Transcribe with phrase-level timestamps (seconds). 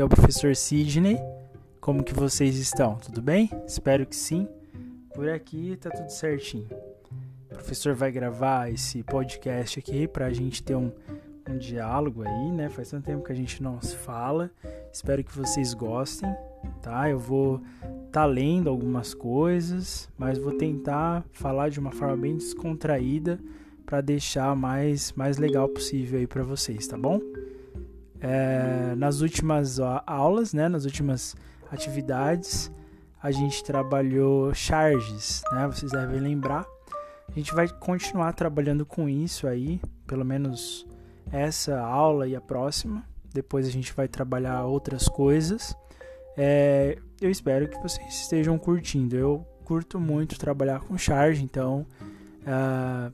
[0.00, 1.18] Aqui é o professor Sidney.
[1.78, 2.94] Como que vocês estão?
[2.94, 3.50] Tudo bem?
[3.66, 4.48] Espero que sim.
[5.14, 6.66] Por aqui tá tudo certinho.
[7.44, 10.90] O professor vai gravar esse podcast aqui para a gente ter um,
[11.46, 12.70] um diálogo aí, né?
[12.70, 14.50] Faz tanto tempo que a gente não se fala.
[14.90, 16.34] Espero que vocês gostem,
[16.80, 17.10] tá?
[17.10, 17.60] Eu vou
[18.10, 23.38] tá lendo algumas coisas, mas vou tentar falar de uma forma bem descontraída
[23.84, 27.20] para deixar mais mais legal possível aí para vocês, tá bom?
[28.20, 31.34] É, nas últimas aulas, né, nas últimas
[31.70, 32.70] atividades,
[33.22, 35.66] a gente trabalhou charges, né?
[35.66, 36.66] Vocês devem lembrar.
[37.28, 40.86] A gente vai continuar trabalhando com isso aí, pelo menos
[41.30, 43.04] essa aula e a próxima.
[43.32, 45.76] Depois a gente vai trabalhar outras coisas.
[46.36, 49.16] É, eu espero que vocês estejam curtindo.
[49.16, 51.86] Eu curto muito trabalhar com charge, então
[52.40, 53.12] uh,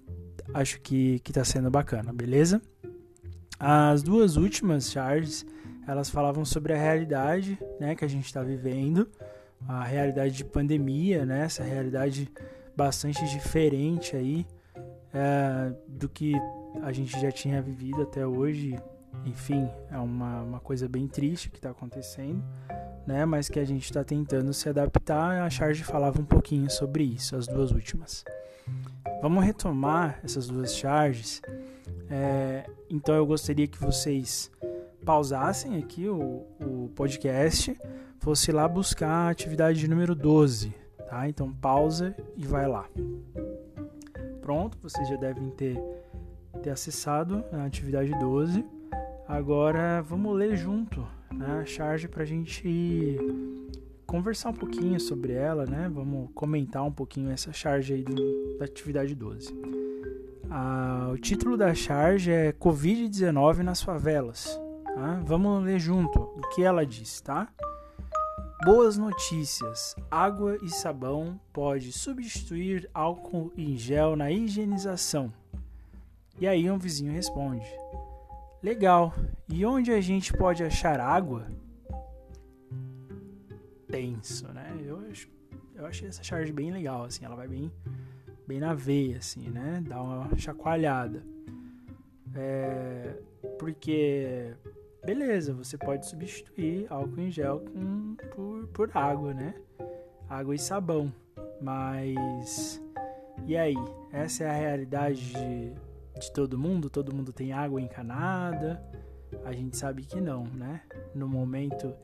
[0.54, 2.62] acho que está sendo bacana, beleza?
[3.58, 5.46] As duas últimas charges
[5.86, 9.08] elas falavam sobre a realidade né, que a gente está vivendo,
[9.68, 12.28] a realidade de pandemia, né, essa realidade
[12.76, 14.44] bastante diferente aí
[15.14, 16.34] é, do que
[16.82, 18.76] a gente já tinha vivido até hoje.
[19.24, 22.42] Enfim, é uma, uma coisa bem triste que está acontecendo
[23.06, 23.24] né?
[23.24, 25.42] Mas que a gente está tentando se adaptar.
[25.42, 28.24] A Charge falava um pouquinho sobre isso, as duas últimas.
[29.22, 31.40] Vamos retomar essas duas charges.
[32.10, 34.50] É, então eu gostaria que vocês
[35.04, 37.76] pausassem aqui o, o podcast,
[38.18, 40.74] fosse lá buscar a atividade número 12,
[41.08, 41.28] tá?
[41.28, 42.88] Então pausa e vai lá.
[44.40, 45.76] Pronto, vocês já devem ter,
[46.62, 48.64] ter acessado a atividade 12.
[49.28, 53.18] Agora vamos ler junto né, a charge para a gente
[54.06, 55.90] conversar um pouquinho sobre ela, né?
[55.92, 59.52] Vamos comentar um pouquinho essa charge aí do, da atividade 12.
[60.58, 64.58] Ah, o título da charge é Covid-19 nas favelas.
[64.86, 65.20] Tá?
[65.22, 67.52] Vamos ler junto o que ela diz, tá?
[68.64, 75.30] Boas notícias: água e sabão pode substituir álcool em gel na higienização.
[76.40, 77.66] E aí um vizinho responde:
[78.62, 79.12] Legal.
[79.50, 81.48] E onde a gente pode achar água?
[83.88, 84.74] Tenso, né?
[84.82, 85.02] Eu,
[85.74, 87.70] eu achei essa charge bem legal, assim, ela vai bem,
[88.46, 89.82] bem na veia, assim, né?
[89.86, 91.22] Dá uma chacoalhada.
[92.34, 93.14] É,
[93.58, 94.52] porque,
[95.04, 99.54] beleza, você pode substituir álcool em gel com, por, por água, né?
[100.28, 101.12] Água e sabão.
[101.60, 102.82] Mas,
[103.46, 103.76] e aí?
[104.12, 105.74] Essa é a realidade de
[106.18, 108.82] de todo mundo, todo mundo tem água encanada.
[109.44, 110.82] A gente sabe que não, né?
[111.14, 111.94] No momento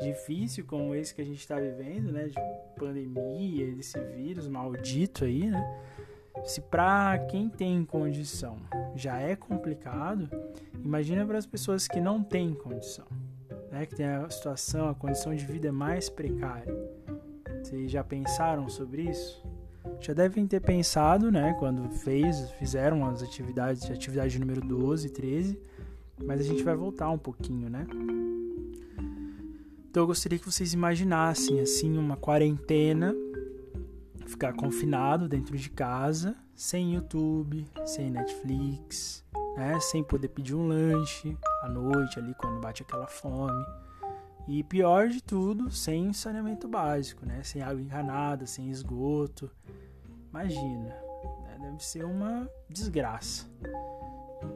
[0.00, 2.34] difícil como esse que a gente está vivendo, né, de
[2.78, 5.80] pandemia, desse vírus maldito aí, né?
[6.44, 8.58] Se para quem tem condição
[8.96, 10.28] já é complicado,
[10.84, 13.06] imagina para as pessoas que não têm condição,
[13.70, 13.86] né?
[13.86, 16.74] Que tem a situação, a condição de vida mais precária.
[17.62, 19.42] Vocês já pensaram sobre isso?
[20.00, 25.58] já devem ter pensado, né, quando fez, fizeram as atividades, atividade número 12, 13,
[26.22, 27.86] mas a gente vai voltar um pouquinho, né?
[29.94, 33.14] Então eu gostaria que vocês imaginassem assim uma quarentena,
[34.26, 39.24] ficar confinado dentro de casa, sem YouTube, sem Netflix,
[39.56, 43.64] né, sem poder pedir um lanche à noite ali quando bate aquela fome.
[44.48, 47.44] E pior de tudo, sem saneamento básico, né?
[47.44, 49.48] Sem água encanada, sem esgoto,
[50.28, 50.88] Imagina,
[51.44, 51.56] né?
[51.60, 53.46] deve ser uma desgraça.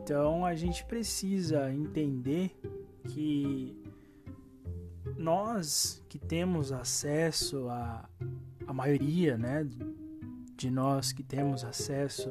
[0.02, 2.60] Então a gente precisa entender
[3.06, 3.87] que
[5.18, 8.08] nós que temos acesso a
[8.68, 9.66] a maioria, né,
[10.54, 12.30] de nós que temos acesso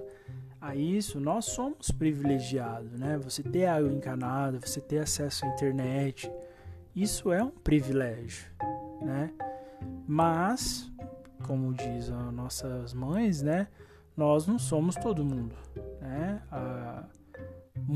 [0.61, 3.17] a isso, nós somos privilegiados, né?
[3.17, 6.31] Você ter água encanada, você ter acesso à internet,
[6.95, 8.45] isso é um privilégio,
[9.01, 9.31] né?
[10.07, 10.91] Mas
[11.43, 13.67] como diz as nossas mães, né?
[14.15, 15.55] Nós não somos todo mundo,
[15.99, 16.41] né?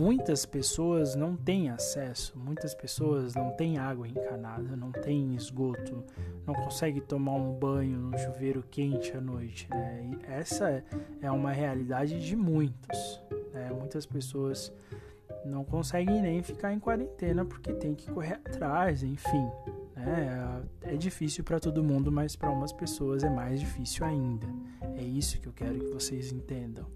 [0.01, 6.03] Muitas pessoas não têm acesso, muitas pessoas não têm água encanada, não têm esgoto,
[6.43, 10.09] não conseguem tomar um banho no chuveiro quente à noite, né?
[10.09, 10.83] E essa
[11.21, 13.21] é uma realidade de muitos,
[13.53, 13.69] né?
[13.77, 14.73] Muitas pessoas
[15.45, 19.51] não conseguem nem ficar em quarentena porque tem que correr atrás, enfim,
[19.97, 24.47] é, é difícil para todo mundo, mas para umas pessoas é mais difícil ainda.
[24.95, 26.87] É isso que eu quero que vocês entendam.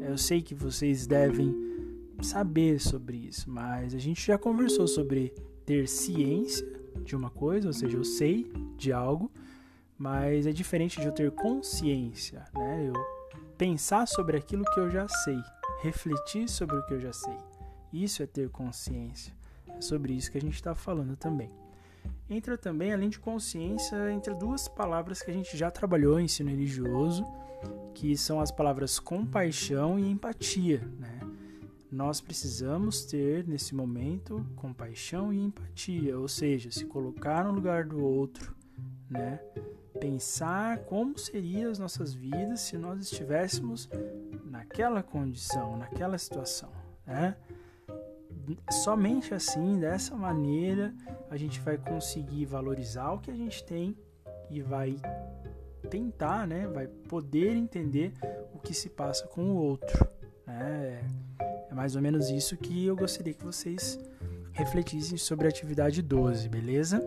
[0.00, 1.72] Eu sei que vocês devem
[2.22, 5.34] saber sobre isso, mas a gente já conversou sobre
[5.64, 6.66] ter ciência
[7.04, 9.30] de uma coisa, ou seja, eu sei de algo,
[9.98, 12.88] mas é diferente de eu ter consciência, né?
[12.88, 12.94] Eu
[13.56, 15.38] pensar sobre aquilo que eu já sei,
[15.82, 17.36] refletir sobre o que eu já sei.
[17.92, 19.32] Isso é ter consciência.
[19.68, 21.50] É sobre isso que a gente está falando também.
[22.28, 26.50] Entra também, além de consciência, entre duas palavras que a gente já trabalhou em ensino
[26.50, 27.24] religioso,
[27.94, 30.80] que são as palavras compaixão e empatia.
[30.98, 31.20] Né?
[31.92, 38.02] Nós precisamos ter, nesse momento, compaixão e empatia, ou seja, se colocar no lugar do
[38.02, 38.56] outro,
[39.10, 39.38] né?
[40.00, 43.90] pensar como seriam as nossas vidas se nós estivéssemos
[44.46, 46.72] naquela condição, naquela situação.
[47.06, 47.36] Né?
[48.70, 50.94] Somente assim, dessa maneira,
[51.28, 53.94] a gente vai conseguir valorizar o que a gente tem
[54.48, 54.96] e vai
[55.90, 58.14] tentar, né, vai poder entender
[58.54, 60.08] o que se passa com o outro.
[60.46, 61.04] Né?
[61.72, 63.98] É mais ou menos isso que eu gostaria que vocês
[64.52, 67.02] refletissem sobre a atividade 12, beleza?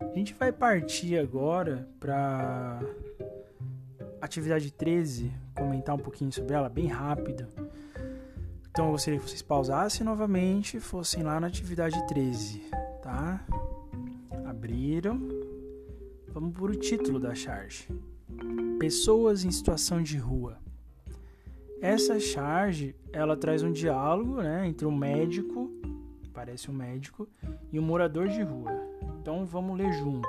[0.00, 2.80] A gente vai partir agora para
[4.22, 7.48] atividade 13, comentar um pouquinho sobre ela bem rápido.
[8.70, 12.70] Então eu gostaria que vocês pausassem novamente fossem lá na atividade 13,
[13.02, 13.44] tá?
[14.46, 15.20] Abriram.
[16.28, 17.88] Vamos por o título da charge.
[18.78, 20.67] Pessoas em situação de rua.
[21.80, 25.70] Essa charge, ela traz um diálogo, né, entre um médico,
[26.34, 27.28] parece um médico,
[27.72, 28.72] e um morador de rua.
[29.20, 30.28] Então vamos ler junto.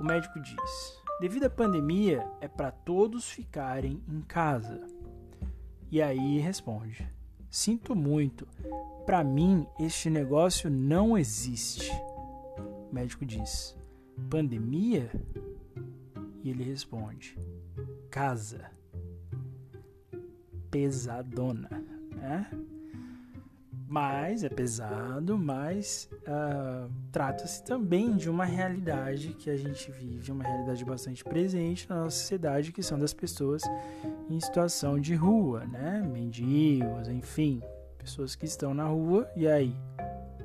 [0.00, 4.80] O médico diz: "Devido à pandemia, é para todos ficarem em casa."
[5.90, 7.06] E aí responde:
[7.50, 8.48] Sinto muito,
[9.04, 11.92] para mim este negócio não existe.
[12.90, 13.76] O médico diz:
[14.28, 15.10] Pandemia?
[16.42, 17.38] E ele responde:
[18.10, 18.73] Casa.
[20.74, 21.70] Pesadona,
[22.16, 22.50] né?
[23.86, 30.42] mas é pesado, mas uh, trata-se também de uma realidade que a gente vive, uma
[30.42, 33.62] realidade bastante presente na nossa sociedade, que são das pessoas
[34.28, 36.02] em situação de rua, né?
[36.12, 37.62] Mendigos, enfim,
[37.96, 39.76] pessoas que estão na rua e aí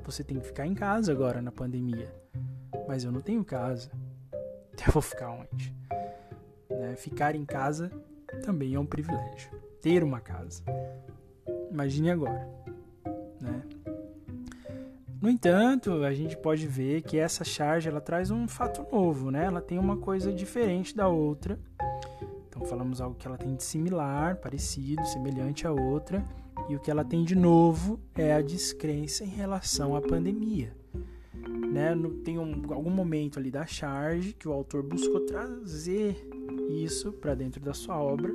[0.04, 2.14] você tem que ficar em casa agora na pandemia,
[2.86, 3.90] mas eu não tenho casa,
[4.86, 5.74] eu vou ficar onde?
[6.70, 6.94] Né?
[6.94, 7.90] Ficar em casa
[8.44, 9.59] também é um privilégio.
[9.80, 10.62] Ter uma casa.
[11.70, 12.60] Imagine agora
[13.40, 13.62] né?
[15.20, 19.44] No entanto, a gente pode ver que essa charge ela traz um fato novo, né?
[19.44, 21.58] Ela tem uma coisa diferente da outra.
[22.48, 26.24] Então falamos algo que ela tem de similar, parecido, semelhante à outra,
[26.68, 30.74] e o que ela tem de novo é a descrença em relação à pandemia.
[31.70, 31.94] Né?
[32.24, 36.28] Tem um, algum momento ali da charge que o autor buscou trazer
[36.70, 38.32] isso para dentro da sua obra,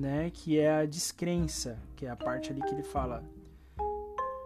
[0.00, 0.30] né?
[0.30, 3.22] Que é a descrença, que é a parte ali que ele fala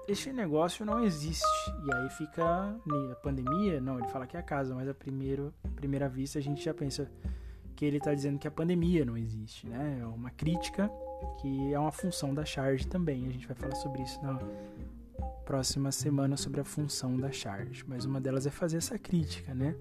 [0.06, 1.44] este negócio não existe.
[1.86, 5.52] E aí fica a pandemia, não, ele fala que é a casa, mas a primeiro,
[5.74, 7.10] primeira vista a gente já pensa
[7.74, 9.98] que ele está dizendo que a pandemia não existe, né?
[10.00, 10.90] É uma crítica
[11.40, 13.26] que é uma função da charge também.
[13.26, 14.38] A gente vai falar sobre isso na
[15.44, 19.74] próxima semana sobre a função da charge, mas uma delas é fazer essa crítica, né?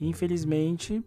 [0.00, 1.04] Infelizmente,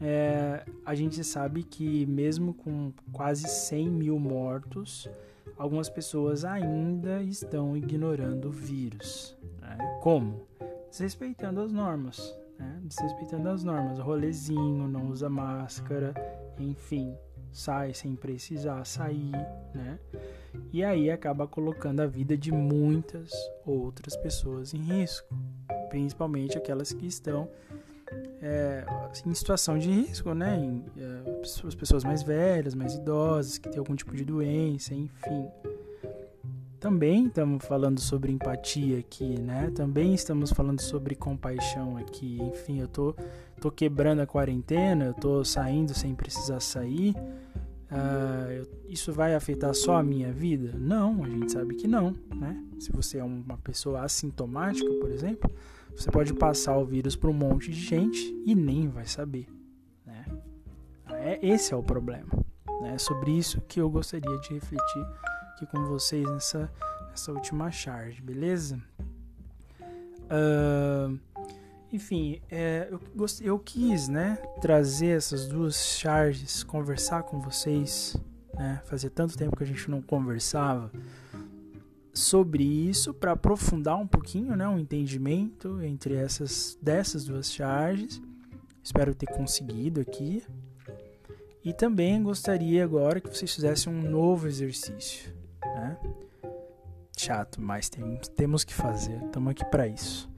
[0.00, 5.08] é, a gente sabe que mesmo com quase 100 mil mortos,
[5.56, 9.36] algumas pessoas ainda estão ignorando o vírus.
[9.60, 9.78] Né?
[10.02, 10.46] Como?
[10.90, 12.36] Desrespeitando as normas.
[12.58, 12.80] Né?
[12.84, 13.98] Desrespeitando as normas.
[13.98, 16.14] Rolezinho, não usa máscara,
[16.58, 17.14] enfim,
[17.52, 19.32] sai sem precisar sair,
[19.74, 19.98] né?
[20.72, 23.32] E aí acaba colocando a vida de muitas
[23.64, 25.34] outras pessoas em risco,
[25.88, 27.48] principalmente aquelas que estão
[28.40, 28.84] é,
[29.24, 30.58] em situação de risco, né?
[30.58, 35.48] Em, é, as pessoas mais velhas, mais idosas, que têm algum tipo de doença, enfim.
[36.78, 39.72] Também estamos falando sobre empatia aqui, né?
[39.74, 42.38] Também estamos falando sobre compaixão aqui.
[42.40, 43.14] Enfim, eu tô,
[43.60, 47.14] tô quebrando a quarentena, eu tô saindo sem precisar sair.
[47.90, 50.76] Uh, isso vai afetar só a minha vida?
[50.76, 52.62] Não, a gente sabe que não, né?
[52.78, 55.50] Se você é uma pessoa assintomática, por exemplo,
[55.96, 59.48] você pode passar o vírus para um monte de gente e nem vai saber.
[60.04, 60.26] Né?
[61.08, 62.28] É, esse é o problema.
[62.82, 62.94] Né?
[62.94, 65.06] É sobre isso que eu gostaria de refletir
[65.52, 66.70] aqui com vocês nessa,
[67.08, 68.78] nessa última charge, beleza?
[70.26, 71.18] Uh,
[71.90, 73.00] enfim, é, eu,
[73.40, 78.14] eu quis né, trazer essas duas charges, conversar com vocês.
[78.52, 78.82] Né?
[78.84, 80.90] Fazia tanto tempo que a gente não conversava
[82.16, 88.20] sobre isso para aprofundar um pouquinho, né, um entendimento entre essas dessas duas charges.
[88.82, 90.42] Espero ter conseguido aqui.
[91.64, 95.98] E também gostaria agora que vocês fizessem um novo exercício, né?
[97.18, 99.20] Chato, mas tem, temos que fazer.
[99.24, 100.30] Estamos aqui para isso.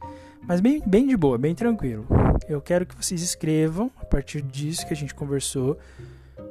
[0.42, 2.06] Mas bem, bem de boa, bem tranquilo.
[2.48, 5.76] Eu quero que vocês escrevam, a partir disso que a gente conversou,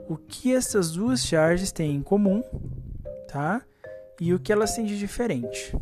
[0.08, 2.44] o que essas duas charges têm em comum,
[3.28, 3.66] tá?
[4.20, 5.76] E o que elas têm de diferente.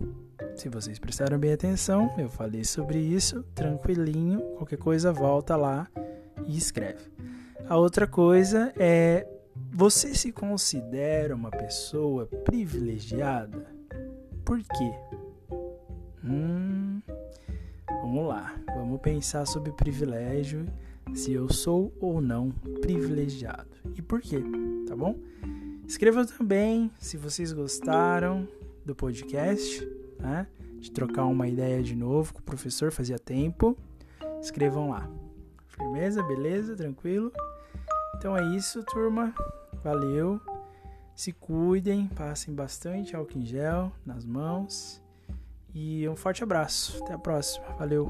[0.56, 5.88] Se vocês prestaram bem atenção, eu falei sobre isso, tranquilinho, qualquer coisa volta lá
[6.46, 7.12] e escreve.
[7.68, 9.28] A outra coisa é
[9.72, 13.66] você se considera uma pessoa privilegiada?
[14.44, 14.92] Por quê?
[16.24, 17.02] Hum,
[17.88, 20.66] vamos lá, vamos pensar sobre privilégio,
[21.14, 22.50] se eu sou ou não
[22.82, 24.42] privilegiado e por quê,
[24.88, 25.16] tá bom?
[25.88, 28.48] Escrevam também se vocês gostaram
[28.84, 29.88] do podcast,
[30.20, 30.48] né?
[30.80, 33.78] De trocar uma ideia de novo com o professor, fazia tempo.
[34.42, 35.10] Escrevam lá.
[35.68, 37.32] Firmeza, beleza, tranquilo?
[38.18, 39.34] Então é isso, turma.
[39.84, 40.40] Valeu.
[41.16, 45.02] Se cuidem, passem bastante álcool em gel nas mãos.
[45.74, 47.04] E um forte abraço.
[47.04, 47.66] Até a próxima.
[47.78, 48.10] Valeu.